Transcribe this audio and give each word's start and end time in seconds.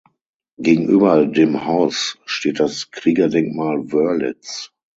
Gegenüber 0.57 1.27
dem 1.27 1.65
Haus 1.65 2.17
steht 2.25 2.59
das 2.59 2.89
Kriegerdenkmal 2.89 3.91
Wörlitz. 3.91 4.71